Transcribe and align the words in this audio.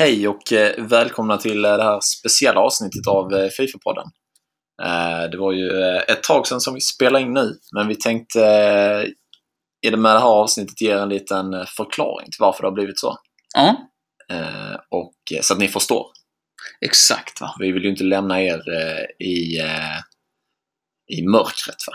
Hej 0.00 0.28
och 0.28 0.52
eh, 0.52 0.84
välkomna 0.84 1.36
till 1.36 1.64
eh, 1.64 1.76
det 1.76 1.82
här 1.82 2.00
speciella 2.00 2.60
avsnittet 2.60 3.06
av 3.06 3.34
eh, 3.34 3.48
Fifa-podden. 3.48 4.06
Det 5.30 5.36
var 5.36 5.52
ju 5.52 5.96
ett 6.08 6.22
tag 6.22 6.46
sedan 6.46 6.60
som 6.60 6.74
vi 6.74 6.80
spelade 6.80 7.24
in 7.24 7.32
nu, 7.32 7.58
men 7.74 7.88
vi 7.88 7.94
tänkte 7.94 8.40
i 9.86 9.90
det 9.90 9.96
med 9.96 10.14
det 10.14 10.20
här 10.20 10.26
avsnittet 10.26 10.80
ge 10.80 10.90
en 10.90 11.08
liten 11.08 11.66
förklaring 11.76 12.24
till 12.24 12.40
varför 12.40 12.62
det 12.62 12.66
har 12.66 12.74
blivit 12.74 12.98
så. 12.98 13.16
Ja. 13.54 13.76
Och, 14.90 15.14
så 15.42 15.52
att 15.54 15.58
ni 15.60 15.68
förstår. 15.68 16.06
Exakt. 16.80 17.40
va. 17.40 17.54
Vi 17.58 17.72
vill 17.72 17.82
ju 17.82 17.90
inte 17.90 18.04
lämna 18.04 18.42
er 18.42 18.62
i, 19.22 19.60
i 21.12 21.22
mörkret. 21.22 21.76
Va? 21.86 21.92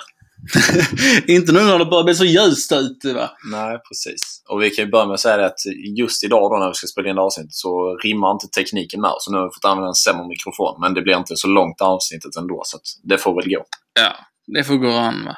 inte 1.28 1.52
nu 1.52 1.60
när 1.60 1.80
det 1.80 1.86
börjar 1.86 2.04
bli 2.04 2.16
så 2.16 2.26
ljust 2.26 2.72
ute 2.72 3.14
va? 3.14 3.32
Nej, 3.52 3.80
precis. 3.90 4.44
Och 4.50 4.62
vi 4.62 4.70
kan 4.70 4.86
ju 4.86 4.92
börja 4.92 5.06
med 5.06 5.14
att 5.14 5.20
säga 5.20 5.38
det 5.38 5.46
att 5.46 5.60
just 5.98 6.24
idag 6.24 6.52
då 6.52 6.58
när 6.58 6.68
vi 6.68 6.74
ska 6.74 6.88
spela 6.88 7.10
in 7.10 7.18
avsnittet 7.18 7.54
så 7.54 7.98
rimmar 7.98 8.32
inte 8.32 8.48
tekniken 8.48 9.02
med 9.02 9.12
Så 9.20 9.32
nu 9.32 9.38
har 9.38 9.46
vi 9.46 9.54
fått 9.54 9.66
använda 9.72 9.88
en 9.88 9.96
sämre 9.96 10.28
mikrofon. 10.28 10.82
Men 10.82 10.94
det 10.94 11.02
blir 11.02 11.18
inte 11.18 11.38
så 11.38 11.48
långt 11.48 11.82
avsnittet 11.82 12.36
ändå 12.36 12.62
så 12.66 12.78
att 12.78 12.84
det 13.04 13.18
får 13.18 13.36
väl 13.36 13.50
gå. 13.50 13.66
Ja, 14.00 14.16
det 14.56 14.64
får 14.64 14.76
gå 14.76 14.92
an 14.92 15.26
va. 15.26 15.36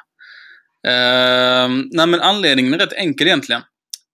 Uh, 0.88 1.70
nej 1.92 2.08
men 2.08 2.22
anledningen 2.22 2.74
är 2.74 2.78
rätt 2.78 2.94
enkel 2.94 3.28
egentligen. 3.28 3.62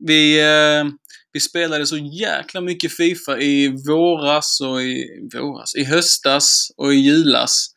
Vi, 0.08 0.42
uh, 0.42 0.92
vi 1.34 1.40
spelade 1.40 1.86
så 1.86 1.98
jäkla 1.98 2.62
mycket 2.62 2.98
Fifa 2.98 3.38
i 3.38 3.68
våras 3.88 4.62
och 4.62 4.82
i 4.82 5.06
våras, 5.34 5.76
i 5.76 5.84
höstas 5.84 6.68
och 6.78 6.94
i 6.94 6.98
julas. 6.98 7.68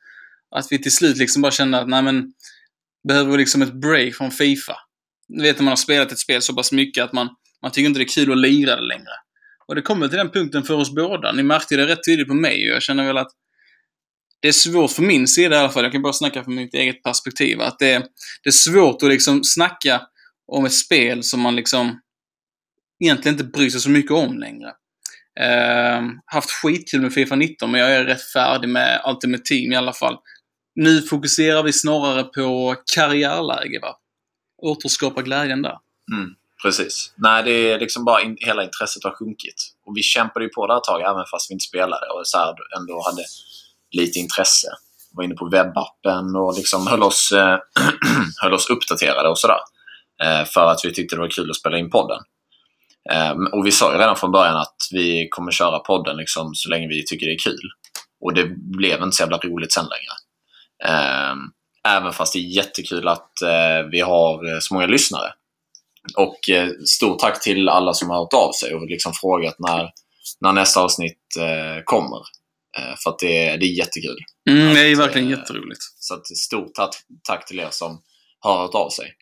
Att 0.56 0.66
vi 0.70 0.82
till 0.82 0.94
slut 0.94 1.16
liksom 1.16 1.42
bara 1.42 1.52
kände 1.52 1.78
att 1.78 1.88
nej 1.88 2.02
men 2.02 2.32
behöver 3.08 3.38
liksom 3.38 3.62
ett 3.62 3.72
break 3.72 4.14
från 4.14 4.30
Fifa. 4.30 4.76
Du 5.28 5.42
vet 5.42 5.56
när 5.56 5.64
man 5.64 5.72
har 5.72 5.76
spelat 5.76 6.12
ett 6.12 6.18
spel 6.18 6.42
så 6.42 6.54
pass 6.54 6.72
mycket 6.72 7.04
att 7.04 7.12
man, 7.12 7.28
man 7.62 7.70
tycker 7.70 7.86
inte 7.86 8.00
det 8.00 8.04
är 8.04 8.14
kul 8.14 8.32
att 8.32 8.38
lira 8.38 8.76
det 8.76 8.82
längre. 8.82 9.12
Och 9.68 9.74
det 9.74 9.82
kommer 9.82 10.08
till 10.08 10.18
den 10.18 10.30
punkten 10.30 10.62
för 10.62 10.74
oss 10.74 10.94
båda. 10.94 11.32
Ni 11.32 11.42
märkte 11.42 11.76
det 11.76 11.86
rätt 11.86 12.04
tydligt 12.06 12.28
på 12.28 12.34
mig 12.34 12.70
och 12.70 12.74
jag 12.74 12.82
känner 12.82 13.06
väl 13.06 13.18
att 13.18 13.30
det 14.40 14.48
är 14.48 14.52
svårt 14.52 14.90
för 14.90 15.02
min 15.02 15.26
sida 15.28 15.56
i 15.56 15.58
alla 15.58 15.68
fall, 15.68 15.82
jag 15.82 15.92
kan 15.92 16.02
bara 16.02 16.12
snacka 16.12 16.44
från 16.44 16.54
mitt 16.54 16.74
eget 16.74 17.02
perspektiv, 17.02 17.60
att 17.60 17.78
det, 17.78 17.98
det 18.42 18.48
är 18.48 18.50
svårt 18.50 19.02
att 19.02 19.08
liksom 19.08 19.44
snacka 19.44 20.02
om 20.52 20.64
ett 20.64 20.72
spel 20.72 21.22
som 21.22 21.40
man 21.40 21.56
liksom 21.56 22.00
egentligen 23.04 23.34
inte 23.34 23.44
bryr 23.44 23.70
sig 23.70 23.80
så 23.80 23.90
mycket 23.90 24.10
om 24.10 24.38
längre. 24.38 24.68
Uh, 25.40 26.10
haft 26.26 26.50
skitkul 26.50 27.00
med 27.00 27.12
Fifa 27.12 27.36
19, 27.36 27.70
men 27.70 27.80
jag 27.80 27.92
är 27.92 28.04
rätt 28.04 28.32
färdig 28.32 28.68
med 28.68 29.00
Ultimate 29.06 29.42
Team 29.42 29.72
i 29.72 29.76
alla 29.76 29.92
fall. 29.92 30.16
Nu 30.76 31.02
fokuserar 31.02 31.62
vi 31.62 31.72
snarare 31.72 32.24
på 32.24 32.76
karriärläge, 32.94 33.80
va? 33.82 33.96
Återskapa 34.62 35.22
glädjen 35.22 35.62
där. 35.62 35.78
Mm, 36.12 36.30
precis. 36.62 37.12
Nej, 37.16 37.42
det 37.42 37.72
är 37.72 37.78
liksom 37.78 38.04
bara 38.04 38.22
in, 38.22 38.36
hela 38.40 38.64
intresset 38.64 39.04
har 39.04 39.10
sjunkit. 39.10 39.54
Och 39.86 39.96
vi 39.96 40.02
kämpade 40.02 40.44
ju 40.44 40.48
på 40.48 40.66
det 40.66 40.76
ett 40.76 40.84
tag, 40.84 41.00
även 41.00 41.24
fast 41.30 41.50
vi 41.50 41.52
inte 41.52 41.64
spelade 41.64 42.06
och 42.06 42.26
så 42.26 42.38
här, 42.38 42.54
ändå 42.78 43.02
hade 43.06 43.22
lite 43.90 44.18
intresse. 44.18 44.68
Var 45.12 45.24
inne 45.24 45.34
på 45.34 45.48
webbappen 45.48 46.36
och 46.36 46.56
liksom 46.56 46.86
höll 46.86 47.02
oss, 47.02 47.32
äh, 47.32 47.58
höll 48.42 48.54
oss 48.54 48.70
uppdaterade 48.70 49.28
och 49.28 49.38
sådär. 49.38 49.60
Äh, 50.22 50.44
för 50.44 50.66
att 50.66 50.80
vi 50.84 50.92
tyckte 50.92 51.16
det 51.16 51.20
var 51.20 51.30
kul 51.30 51.50
att 51.50 51.56
spela 51.56 51.78
in 51.78 51.90
podden. 51.90 52.18
Ehm, 53.10 53.46
och 53.52 53.66
vi 53.66 53.72
sa 53.72 53.92
ju 53.92 53.98
redan 53.98 54.16
från 54.16 54.32
början 54.32 54.56
att 54.56 54.76
vi 54.92 55.28
kommer 55.30 55.52
köra 55.52 55.78
podden 55.78 56.16
liksom 56.16 56.54
så 56.54 56.70
länge 56.70 56.88
vi 56.88 57.04
tycker 57.06 57.26
det 57.26 57.32
är 57.32 57.38
kul. 57.38 57.70
Och 58.20 58.34
det 58.34 58.44
blev 58.78 59.02
inte 59.02 59.16
så 59.16 59.22
jävla 59.22 59.38
roligt 59.38 59.72
sen 59.72 59.84
längre. 59.84 60.12
Ehm, 60.84 61.38
även 61.88 62.12
fast 62.12 62.32
det 62.32 62.38
är 62.38 62.56
jättekul 62.56 63.08
att 63.08 63.42
eh, 63.42 63.90
vi 63.90 64.00
har 64.00 64.52
eh, 64.52 64.58
så 64.60 64.74
många 64.74 64.86
lyssnare. 64.86 65.32
Och 66.16 66.50
eh, 66.50 66.68
stort 66.86 67.18
tack 67.18 67.42
till 67.42 67.68
alla 67.68 67.94
som 67.94 68.10
har 68.10 68.18
hört 68.18 68.34
av 68.34 68.52
sig 68.52 68.74
och 68.74 68.86
liksom 68.86 69.12
frågat 69.12 69.56
när, 69.58 69.90
när 70.40 70.52
nästa 70.52 70.80
avsnitt 70.80 71.18
kommer. 71.84 72.22
För 73.04 73.10
att 73.10 73.18
det, 73.18 73.56
det 73.56 73.66
är 73.66 73.78
jättekul. 73.78 74.18
Mm, 74.50 74.74
det 74.74 74.80
är 74.80 74.96
verkligen 74.96 75.32
att, 75.32 75.38
jätteroligt. 75.38 75.80
Så 75.98 76.14
att 76.14 76.26
stort 76.26 76.74
tack, 76.74 76.94
tack 77.22 77.46
till 77.46 77.60
er 77.60 77.68
som 77.70 78.02
har 78.40 78.58
hört 78.58 78.74
av 78.74 78.90
sig. 78.90 79.12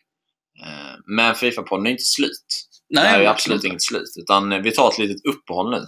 Men 1.05 1.35
Fifa-podden 1.35 1.87
är 1.87 1.91
inte 1.91 2.03
slut. 2.03 2.45
Nej, 2.89 3.03
det 3.03 3.09
här 3.09 3.19
är 3.19 3.27
absolut 3.27 3.55
inte. 3.55 3.67
inget 3.67 3.83
slut. 3.83 4.13
Utan 4.17 4.63
vi 4.63 4.71
tar 4.71 4.89
ett 4.89 4.97
litet 4.97 5.25
uppehåll 5.25 5.71
nu. 5.71 5.85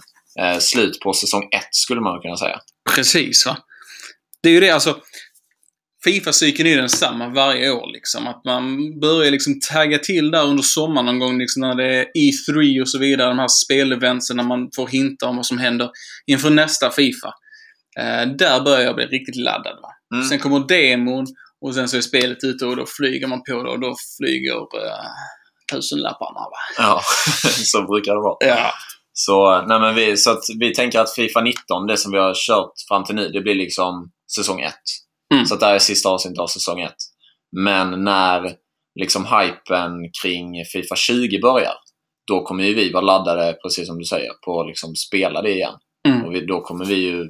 Slut 0.60 1.00
på 1.00 1.12
säsong 1.12 1.42
1 1.42 1.62
skulle 1.70 2.00
man 2.00 2.20
kunna 2.20 2.36
säga. 2.36 2.60
Precis 2.94 3.46
va. 3.46 3.56
Det 4.42 4.48
är 4.48 4.52
ju 4.52 4.60
det 4.60 4.70
alltså. 4.70 5.00
Fifa-cykeln 6.08 6.66
är 6.66 6.70
ju 6.70 6.76
densamma 6.76 7.28
varje 7.28 7.70
år 7.70 7.92
liksom. 7.92 8.26
Att 8.26 8.44
man 8.44 9.00
börjar 9.00 9.30
liksom 9.30 9.60
tagga 9.72 9.98
till 9.98 10.30
där 10.30 10.44
under 10.44 10.62
sommaren 10.62 11.06
någon 11.06 11.18
gång 11.18 11.38
liksom 11.38 11.60
när 11.62 11.74
det 11.74 11.96
är 11.96 12.04
E3 12.04 12.80
och 12.80 12.88
så 12.88 12.98
vidare. 12.98 13.28
De 13.28 13.38
här 13.38 13.48
speleventsen 13.48 14.36
när 14.36 14.44
man 14.44 14.68
får 14.76 14.86
hinta 14.86 15.26
om 15.26 15.36
vad 15.36 15.46
som 15.46 15.58
händer 15.58 15.90
inför 16.26 16.50
nästa 16.50 16.90
Fifa. 16.90 17.32
Eh, 18.00 18.28
där 18.38 18.60
börjar 18.60 18.80
jag 18.80 18.94
bli 18.94 19.06
riktigt 19.06 19.36
laddad. 19.36 19.78
Va? 19.82 20.16
Mm. 20.16 20.28
Sen 20.28 20.38
kommer 20.38 20.60
demon 20.68 21.26
och 21.66 21.74
sen 21.74 21.88
så 21.88 21.96
är 21.96 22.00
spelet 22.00 22.44
ute 22.44 22.66
och 22.66 22.76
då 22.76 22.84
flyger 22.86 23.26
man 23.26 23.42
på 23.42 23.62
det 23.62 23.70
och 23.70 23.80
då 23.80 23.94
flyger 24.18 24.56
uh, 24.56 25.08
tusenlapparna. 25.72 26.40
Va? 26.40 26.58
Ja, 26.78 27.00
så 27.50 27.82
brukar 27.82 28.14
det 28.14 28.20
vara. 28.20 28.36
Ja. 28.40 28.72
Så, 29.12 29.62
nej 29.66 29.80
men 29.80 29.94
vi, 29.94 30.16
så 30.16 30.30
att 30.30 30.42
vi 30.58 30.74
tänker 30.74 31.00
att 31.00 31.14
Fifa 31.14 31.40
19, 31.40 31.86
det 31.86 31.96
som 31.96 32.12
vi 32.12 32.18
har 32.18 32.34
kört 32.34 32.72
fram 32.88 33.04
till 33.04 33.14
nu, 33.14 33.28
det 33.28 33.40
blir 33.40 33.54
liksom 33.54 34.10
säsong 34.36 34.60
1. 34.60 34.74
Mm. 35.34 35.46
Så 35.46 35.56
det 35.56 35.66
här 35.66 35.74
är 35.74 35.78
sista 35.78 36.08
avsnittet 36.08 36.38
av 36.38 36.46
säsong 36.46 36.80
1. 36.80 36.92
Men 37.56 38.04
när 38.04 38.52
liksom 39.00 39.24
hypen 39.24 39.92
kring 40.22 40.64
Fifa 40.72 40.96
20 40.96 41.40
börjar, 41.40 41.74
då 42.26 42.42
kommer 42.42 42.64
ju 42.64 42.74
vi 42.74 42.92
vara 42.92 43.04
laddade, 43.04 43.52
precis 43.62 43.86
som 43.86 43.98
du 43.98 44.04
säger, 44.04 44.30
på 44.44 44.60
att 44.60 44.66
liksom 44.66 44.94
spela 44.94 45.42
det 45.42 45.52
igen. 45.52 45.74
Mm. 46.08 46.24
Och 46.24 46.34
vi, 46.34 46.46
då 46.46 46.60
kommer 46.60 46.84
vi 46.84 46.94
ju 46.94 47.26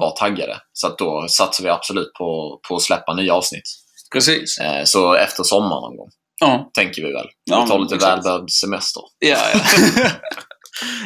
vara 0.00 0.10
taggade. 0.10 0.56
Så 0.72 0.86
att 0.86 0.98
då 0.98 1.26
satsar 1.28 1.64
vi 1.64 1.70
absolut 1.70 2.12
på, 2.12 2.60
på 2.68 2.76
att 2.76 2.82
släppa 2.82 3.14
nya 3.14 3.34
avsnitt. 3.34 3.64
Precis. 4.12 4.58
Eh, 4.58 4.84
så 4.84 5.14
efter 5.14 5.42
sommaren 5.42 5.82
någon 5.82 5.96
gång. 5.96 6.10
Ja. 6.40 6.70
Tänker 6.74 7.02
vi 7.02 7.12
väl. 7.12 7.26
Ja, 7.44 7.62
vi 7.62 7.70
tar 7.70 7.78
lite 7.78 7.96
välbehövd 7.96 8.50
semester. 8.50 9.02
Ja, 9.18 9.38
ja. 9.54 9.60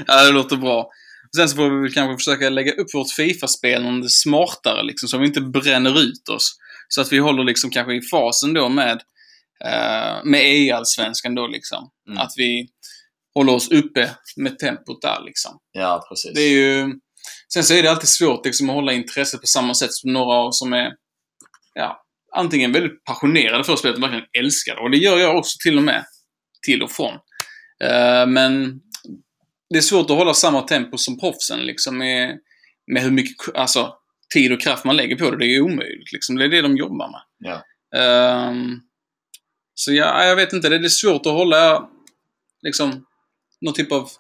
ja, 0.07 0.25
det 0.25 0.31
låter 0.31 0.57
bra. 0.57 0.91
Sen 1.37 1.49
så 1.49 1.57
får 1.57 1.71
vi 1.71 1.83
väl 1.83 1.93
kanske 1.93 2.17
försöka 2.17 2.51
lägga 2.51 2.73
upp 2.73 2.95
vårt 2.95 3.11
Fifa-spelande 3.11 4.11
smartare, 4.11 4.83
liksom, 4.83 5.09
så 5.09 5.19
vi 5.19 5.27
inte 5.27 5.41
bränner 5.41 6.01
ut 6.01 6.29
oss. 6.29 6.57
Så 6.89 7.01
att 7.01 7.13
vi 7.13 7.19
håller 7.19 7.45
liksom 7.45 7.71
kanske 7.71 7.95
i 7.95 8.03
fasen 8.03 8.55
då 8.55 8.69
med, 8.69 9.03
uh, 9.65 10.25
med 10.25 10.41
EA-allsvenskan 10.41 11.35
då 11.35 11.47
liksom. 11.47 11.91
Mm. 12.09 12.19
Att 12.19 12.33
vi 12.37 12.69
håller 13.35 13.53
oss 13.53 13.71
uppe 13.71 14.11
med 14.37 14.59
tempot 14.59 15.03
där 15.03 15.23
liksom. 15.27 15.59
Ja, 15.73 16.07
precis. 16.09 16.35
Det 16.35 16.41
är 16.41 16.51
ju... 16.51 16.93
Sen 17.53 17.65
så 17.65 17.75
är 17.75 17.83
det 17.83 17.91
alltid 17.91 18.09
svårt 18.09 18.45
liksom, 18.45 18.71
att 18.71 18.75
hålla 18.75 18.93
intresset 18.93 19.41
på 19.41 19.47
samma 19.47 19.75
sätt 19.75 19.93
som 19.93 20.13
några 20.13 20.37
av 20.37 20.51
som 20.53 20.73
är, 20.73 20.93
ja, 21.75 22.05
antingen 22.37 22.73
väldigt 22.73 23.05
passionerade 23.05 23.65
för 23.65 23.77
spelet 23.77 23.97
och 23.97 24.03
verkligen 24.03 24.27
älskar 24.39 24.75
det. 24.75 24.81
Och 24.81 24.91
det 24.91 24.97
gör 24.97 25.19
jag 25.19 25.37
också 25.39 25.57
till 25.63 25.77
och 25.77 25.85
med. 25.85 26.05
Till 26.67 26.83
och 26.83 26.93
från. 26.93 27.15
Uh, 27.85 28.27
men 28.27 28.81
det 29.71 29.77
är 29.77 29.83
svårt 29.83 30.11
att 30.11 30.17
hålla 30.17 30.35
samma 30.35 30.63
tempo 30.63 30.99
som 30.99 31.19
proffsen 31.19 31.61
liksom 31.61 31.99
med, 31.99 32.39
med 32.87 33.03
hur 33.03 33.11
mycket 33.11 33.57
alltså, 33.57 33.95
tid 34.35 34.53
och 34.53 34.61
kraft 34.61 34.85
man 34.85 34.97
lägger 34.97 35.17
på 35.17 35.31
det. 35.31 35.39
Det 35.39 35.57
är 35.57 35.61
omöjligt 35.61 36.13
liksom. 36.13 36.37
Det 36.37 36.45
är 36.45 36.49
det 36.49 36.63
de 36.63 36.77
jobbar 36.77 37.11
med. 37.11 37.21
Ja. 37.39 37.65
Um, 38.49 38.81
så 39.75 39.93
ja, 39.93 40.25
jag 40.25 40.37
vet 40.37 40.53
inte. 40.53 40.69
Det 40.69 40.77
är 40.77 40.89
svårt 40.89 41.27
att 41.27 41.33
hålla 41.33 41.89
liksom 42.63 43.07
någon 43.61 43.75
typ 43.75 43.93
av 43.93 44.11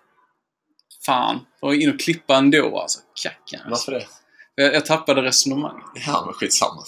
fan. 1.06 1.40
Och 1.60 1.74
in 1.74 1.90
och 1.90 2.00
klippa 2.00 2.36
ändå 2.36 2.78
alltså. 2.78 3.00
Kacka. 3.22 3.64
Alltså. 3.64 3.70
Varför 3.70 3.92
det? 3.92 4.06
Jag, 4.54 4.74
jag 4.74 4.86
tappade 4.86 5.22
resonemanget. 5.22 5.84
Ja, 6.06 6.22
men 6.26 6.34
skitsamma. 6.34 6.82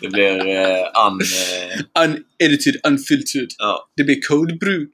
det 0.00 0.08
blir 0.08 0.46
uh, 0.46 0.86
un... 1.06 1.20
Uh... 1.20 2.04
Unedited, 2.04 2.76
unfiltered. 2.84 3.48
Ja. 3.58 3.90
Det 3.96 4.04
blir 4.04 4.20
codebruk. 4.28 4.90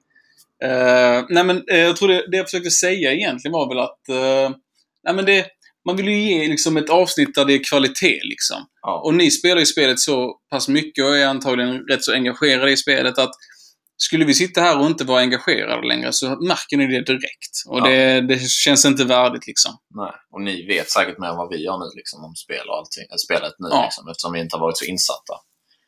Uh, 0.64 1.26
nej 1.28 1.44
men 1.44 1.56
uh, 1.56 1.78
jag 1.78 1.96
tror 1.96 2.08
det, 2.08 2.30
det 2.30 2.36
jag 2.36 2.46
försökte 2.46 2.70
säga 2.70 3.12
egentligen 3.12 3.52
var 3.52 3.68
väl 3.68 3.78
att 3.78 4.00
uh, 4.10 4.56
nej 5.04 5.14
men 5.14 5.24
det, 5.24 5.46
man 5.86 5.96
vill 5.96 6.08
ju 6.08 6.20
ge 6.20 6.48
liksom 6.48 6.76
ett 6.76 6.90
avsnitt 6.90 7.34
där 7.34 7.44
det 7.44 7.54
är 7.54 7.64
kvalitet 7.64 8.20
liksom. 8.22 8.66
Ja. 8.82 9.02
Och 9.04 9.14
ni 9.14 9.30
spelar 9.30 9.58
ju 9.58 9.66
spelet 9.66 10.00
så 10.00 10.36
pass 10.50 10.68
mycket 10.68 11.04
och 11.04 11.16
är 11.16 11.26
antagligen 11.26 11.78
rätt 11.78 12.04
så 12.04 12.12
engagerade 12.12 12.72
i 12.72 12.76
spelet 12.76 13.18
att 13.18 13.30
skulle 13.96 14.24
vi 14.24 14.34
sitta 14.34 14.60
här 14.60 14.80
och 14.80 14.86
inte 14.86 15.04
vara 15.04 15.20
engagerade 15.20 15.86
längre 15.86 16.12
så 16.12 16.26
märker 16.28 16.76
ni 16.76 16.86
det 16.86 17.04
direkt. 17.04 17.54
Och 17.68 17.78
ja. 17.78 17.84
det, 17.88 18.20
det, 18.20 18.48
känns 18.48 18.84
inte 18.84 19.04
värdigt 19.04 19.46
liksom. 19.46 19.72
Nej, 19.94 20.12
och 20.32 20.40
ni 20.40 20.66
vet 20.66 20.90
säkert 20.90 21.18
mer 21.18 21.28
än 21.28 21.36
vad 21.36 21.48
vi 21.48 21.64
gör 21.64 21.78
nu 21.78 21.86
liksom 21.96 22.24
om 22.24 22.34
spel 22.34 22.68
och 22.68 22.76
allting, 22.78 23.18
spelet 23.26 23.54
nu 23.58 23.68
ja. 23.70 23.82
liksom, 23.84 24.08
eftersom 24.08 24.32
vi 24.32 24.40
inte 24.40 24.56
har 24.56 24.60
varit 24.60 24.78
så 24.78 24.84
insatta. 24.84 25.34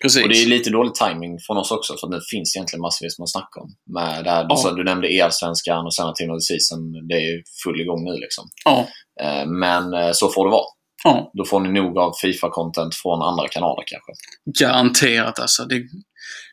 Precis. 0.02 0.22
Och 0.22 0.28
det 0.28 0.42
är 0.42 0.46
lite 0.46 0.70
dålig 0.70 0.94
timing 0.94 1.38
från 1.46 1.56
oss 1.56 1.70
också, 1.70 1.96
för 1.96 2.08
nu 2.08 2.20
finns 2.30 2.56
egentligen 2.56 2.80
massvis 2.80 3.18
med 3.18 3.24
att 3.24 3.30
snacka 3.30 3.60
om. 3.60 3.70
Med 3.94 4.24
det 4.24 4.30
här, 4.30 4.46
ja. 4.48 4.70
du, 4.70 4.76
du 4.76 4.84
nämnde 4.84 5.08
EL-svenskan 5.08 5.86
och 5.86 5.94
sen 5.94 6.14
Team 6.14 6.30
of 6.30 6.38
the 6.38 6.40
Season, 6.40 7.08
det 7.08 7.14
är 7.14 7.20
ju 7.20 7.42
full 7.64 7.80
igång 7.80 8.04
nu 8.04 8.12
liksom. 8.12 8.44
Ja. 8.64 8.88
Eh, 9.20 9.46
men 9.46 9.94
eh, 9.94 10.10
så 10.12 10.28
får 10.28 10.44
det 10.44 10.50
vara. 10.50 10.66
Ja. 11.04 11.30
Då 11.34 11.44
får 11.44 11.60
ni 11.60 11.72
nog 11.72 11.98
av 11.98 12.12
Fifa-content 12.22 12.94
från 13.02 13.22
andra 13.22 13.48
kanaler 13.48 13.84
kanske. 13.86 14.12
Garanterat 14.60 15.38
alltså. 15.38 15.64
Det 15.64 15.82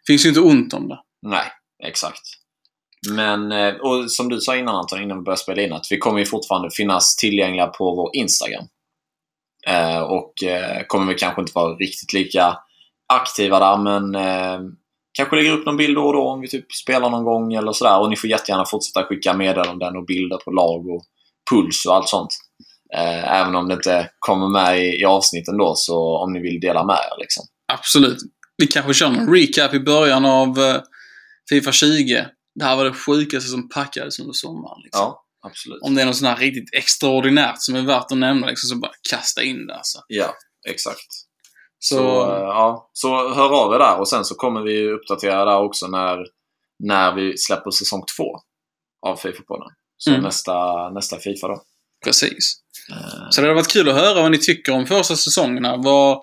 finns 0.08 0.26
ju 0.26 0.30
inte 0.30 0.42
ont 0.42 0.74
om 0.74 0.88
det. 0.88 1.00
Nej, 1.22 1.46
exakt. 1.84 2.22
Men, 3.10 3.52
eh, 3.52 3.74
och 3.74 4.12
som 4.12 4.30
du 4.30 4.40
sa 4.40 4.56
innan 4.56 4.76
Anton, 4.76 5.02
innan 5.02 5.18
vi 5.18 5.24
började 5.24 5.42
spela 5.42 5.62
in, 5.62 5.74
att 5.74 5.88
vi 5.90 5.98
kommer 5.98 6.20
ju 6.20 6.26
fortfarande 6.26 6.70
finnas 6.72 7.16
tillgängliga 7.16 7.68
på 7.68 7.96
vår 7.96 8.10
Instagram. 8.14 8.66
Och 10.10 10.34
kommer 10.88 11.14
vi 11.14 11.20
kanske 11.20 11.42
inte 11.42 11.52
vara 11.56 11.76
riktigt 11.76 12.14
lika 12.14 12.58
aktiva 13.14 13.60
där, 13.60 13.78
men 13.78 14.16
eh, 14.16 14.60
kanske 15.18 15.36
lägger 15.36 15.52
upp 15.52 15.66
någon 15.66 15.78
bild 15.78 15.96
då 15.96 16.06
och 16.08 16.14
då 16.14 16.30
om 16.30 16.42
vi 16.42 16.48
typ 16.48 16.74
spelar 16.74 17.10
någon 17.10 17.24
gång 17.24 17.54
eller 17.54 17.72
sådär. 17.72 18.00
Och 18.00 18.10
ni 18.10 18.16
får 18.16 18.30
jättegärna 18.30 18.66
fortsätta 18.66 19.04
skicka 19.04 19.34
meddelanden 19.34 19.98
och 19.98 20.06
bilder 20.06 20.38
på 20.38 20.52
lag 20.52 20.88
och 20.88 21.04
puls 21.52 21.86
och 21.86 21.96
allt 21.96 22.10
sånt. 22.10 22.30
Eh, 22.96 23.40
även 23.40 23.56
om 23.56 23.68
det 23.68 23.74
inte 23.74 24.10
kommer 24.20 24.48
med 24.48 24.80
i, 24.80 25.02
i 25.02 25.06
avsnitten 25.06 25.58
då, 25.58 25.74
så 25.76 26.18
om 26.18 26.34
ni 26.34 26.40
vill 26.40 26.60
dela 26.60 26.86
med 26.86 26.96
er 26.96 27.20
liksom. 27.20 27.44
Absolut. 27.74 28.18
Vi 28.58 28.68
kanske 28.68 28.94
kör 28.94 29.08
en 29.08 29.34
recap 29.34 29.74
i 29.74 29.80
början 29.80 30.26
av 30.26 30.60
eh, 30.60 30.82
Fifa 31.50 31.72
20. 31.72 32.26
Det 32.56 32.66
här 32.66 32.76
var 32.76 32.86
det 32.86 32.94
sjukaste 32.94 33.50
som 33.50 33.70
packades 33.70 34.20
under 34.20 34.34
sommaren. 34.34 34.82
Liksom. 34.84 35.02
Ja, 35.02 35.24
absolut. 35.46 35.82
Om 35.82 35.96
det 35.96 36.02
är 36.02 36.06
något 36.06 36.16
sånt 36.16 36.30
här 36.30 36.46
riktigt 36.46 36.74
extraordinärt 36.74 37.56
som 37.58 37.76
är 37.76 37.82
värt 37.82 38.12
att 38.12 38.18
nämna, 38.18 38.48
liksom, 38.48 38.70
så 38.70 38.76
bara 38.76 38.92
kasta 39.10 39.44
in 39.44 39.68
det 39.68 39.76
alltså. 39.76 40.00
Ja, 40.08 40.34
exakt. 40.70 41.27
Så, 41.80 41.96
Så, 41.96 42.32
eh, 42.36 42.40
ja, 42.42 42.90
så 42.94 43.34
hör 43.34 43.50
av 43.64 43.74
er 43.74 43.80
där 43.80 44.00
och 44.00 44.08
sen 44.10 44.26
så 44.26 44.36
kommer 44.36 44.62
vi 44.62 44.90
uppdatera 44.92 45.46
där 45.46 45.58
också 45.60 45.88
när, 45.88 46.26
när 46.84 47.16
vi 47.16 47.38
släpper 47.38 47.72
säsong 47.72 48.04
två 48.18 48.38
av 49.08 49.18
Fifa-podden. 49.20 49.70
Så 49.98 50.10
Mm. 50.10 50.24
nästa, 50.24 50.90
nästa 50.90 51.18
Fifa 51.20 51.48
då. 51.48 51.62
precis. 52.06 52.54
Eh, 52.92 53.30
Så 53.30 53.42
det 53.42 53.48
hade 53.48 53.56
varit 53.56 53.68
kul 53.74 53.90
att 53.90 53.96
höra 53.96 54.22
vad 54.22 54.32
ni 54.32 54.38
tycker 54.38 54.72
om 54.74 54.86
första 54.86 55.16
säsongerna. 55.16 55.78
Vad, 55.78 56.22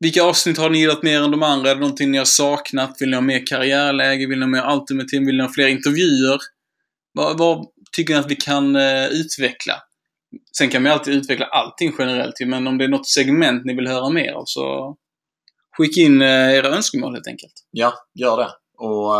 vilka 0.00 0.22
avsnitt 0.22 0.58
har 0.58 0.70
ni 0.70 0.78
gillat 0.78 1.02
mer 1.02 1.22
än 1.22 1.30
de 1.30 1.42
andra? 1.42 1.70
Är 1.70 1.74
det 1.74 1.80
någonting 1.80 2.10
ni 2.10 2.18
har 2.18 2.24
saknat? 2.24 2.96
Vill 3.00 3.08
ni 3.10 3.16
ha 3.16 3.20
mer 3.20 3.46
karriärläge? 3.46 4.26
Vill 4.26 4.38
ni 4.38 4.44
ha 4.44 4.50
mer 4.50 4.72
Ultimate 4.74 5.08
Team? 5.08 5.26
Vill 5.26 5.36
ni 5.36 5.42
ha 5.42 5.52
fler 5.52 5.66
intervjuer? 5.66 6.38
Vad, 7.12 7.38
vad 7.38 7.66
tycker 7.92 8.14
ni 8.14 8.20
att 8.20 8.30
vi 8.30 8.36
kan 8.36 8.76
eh, 8.76 9.06
utveckla? 9.06 9.74
Sen 10.58 10.68
kan 10.70 10.82
man 10.82 10.92
ju 10.92 10.98
alltid 10.98 11.14
utveckla 11.14 11.46
allting 11.46 11.94
generellt 11.98 12.34
men 12.46 12.66
om 12.66 12.78
det 12.78 12.84
är 12.84 12.88
något 12.88 13.08
segment 13.08 13.64
ni 13.64 13.74
vill 13.74 13.86
höra 13.88 14.10
mer 14.10 14.32
av 14.32 14.44
så 14.46 14.96
skicka 15.76 16.00
in 16.00 16.22
eh, 16.22 16.54
era 16.54 16.68
önskemål 16.68 17.14
helt 17.14 17.26
enkelt. 17.26 17.52
Ja, 17.70 17.94
gör 18.14 18.36
det. 18.36 18.50
Och, 18.78 19.16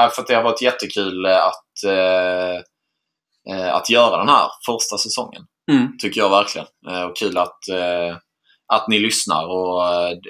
äh, 0.00 0.10
för 0.10 0.24
det 0.26 0.34
har 0.34 0.42
varit 0.42 0.62
jättekul 0.62 1.24
eh, 1.24 1.44
att, 1.46 1.84
äh, 1.86 3.74
att 3.74 3.90
göra 3.90 4.16
den 4.16 4.28
här 4.28 4.48
första 4.66 4.98
säsongen. 4.98 5.42
Mm. 5.70 5.98
Tycker 5.98 6.20
jag 6.20 6.30
verkligen. 6.30 6.66
Och 7.10 7.16
kul 7.16 7.38
att, 7.38 7.68
äh, 7.68 8.16
att 8.72 8.88
ni 8.88 8.98
lyssnar 8.98 9.46
och 9.46 9.82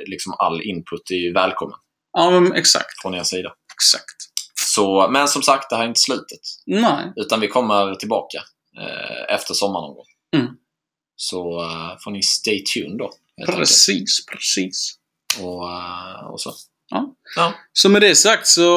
liksom 0.07 0.35
all 0.39 0.63
input 0.63 1.11
är 1.11 1.35
välkommen 1.35 1.77
Ja, 2.13 2.31
men 2.31 2.53
exakt. 2.53 3.03
från 3.03 3.15
er 3.15 3.23
sida. 3.23 3.53
Exakt. 3.75 4.17
Så, 4.55 5.09
men 5.11 5.29
som 5.29 5.43
sagt, 5.43 5.71
det 5.71 5.77
här 5.77 5.85
är 5.85 5.89
inte 5.89 6.01
slutet. 6.01 6.41
Nej. 6.67 7.13
Utan 7.17 7.41
vi 7.41 7.49
kommer 7.49 7.95
tillbaka 7.95 8.39
efter 9.29 9.55
sommaren 9.55 9.83
någon 9.83 9.95
gång. 9.95 10.05
Mm. 10.37 10.55
Så 11.17 11.63
äh, 11.63 11.97
får 12.05 12.11
ni 12.11 12.23
stay 12.23 12.65
tuned 12.65 12.99
då. 12.99 13.05
helt 13.05 13.51
enkelt. 13.51 13.59
Precis, 13.59 14.27
precis. 14.27 14.95
Och, 15.41 15.71
äh, 15.71 16.31
och 16.33 16.41
så. 16.41 16.53
Ja. 16.91 17.15
Ja. 17.37 17.55
Så 17.73 17.89
med 17.89 18.03
det 18.03 18.17
sagt 18.17 18.47
så 18.47 18.71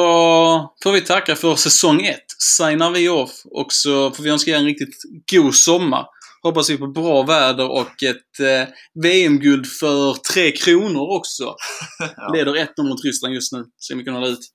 får 0.82 0.92
vi 0.92 1.00
tacka 1.00 1.36
för 1.36 1.56
säsong 1.56 2.06
1. 2.06 2.20
Signar 2.38 2.90
vi 2.90 3.08
off 3.08 3.42
och 3.44 3.72
så 3.72 4.10
får 4.10 4.22
vi 4.22 4.30
önska 4.30 4.50
er 4.50 4.56
en 4.56 4.64
riktigt 4.64 5.02
god 5.32 5.54
sommar. 5.54 6.06
Hoppas 6.42 6.70
vi 6.70 6.78
på 6.78 6.86
bra 6.86 7.22
väder 7.22 7.70
och 7.70 8.02
ett 8.02 8.40
eh, 8.40 8.74
VM-guld 9.02 9.66
för 9.66 10.14
tre 10.14 10.52
kronor 10.52 11.16
också. 11.18 11.54
Ja. 12.16 12.32
Leder 12.32 12.52
1-0 12.52 12.88
mot 12.88 13.04
Ryssland 13.04 13.34
just 13.34 13.52
nu. 13.52 13.64
Se 13.76 13.94
om 13.94 13.98
vi 13.98 14.04
kan 14.04 14.14
hålla 14.14 14.26
ut. 14.26 14.48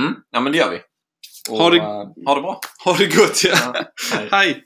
Mm. 0.00 0.14
ja, 0.30 0.40
men 0.40 0.52
det 0.52 0.58
gör 0.58 0.70
vi. 0.70 0.80
Och, 1.50 1.58
Ha 1.58 1.70
det- 1.70 1.76
äh, 1.76 1.84
ha 2.26 2.34
det 2.34 2.40
bra. 2.40 2.60
Ha 2.84 2.92
det 2.98 3.06
gott 3.16 3.44
ja! 3.44 3.50
Ja, 3.74 3.84
hej. 4.16 4.28
Hej! 4.30 4.64